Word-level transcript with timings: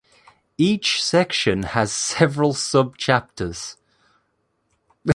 Each 0.57 1.03
section 1.03 1.61
has 1.61 1.91
several 1.91 2.53
sub-chapters. 2.53 3.77